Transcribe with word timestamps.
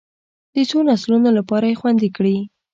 د 0.53 0.55
څو 0.69 0.77
نسلونو 0.89 1.29
لپاره 1.37 1.65
یې 1.69 1.79
خوندي 1.79 2.09
کړي. 2.17 2.37